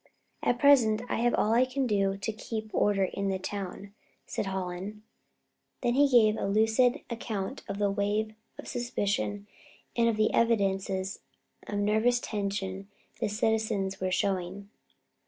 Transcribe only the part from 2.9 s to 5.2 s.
in the town," said Hallen.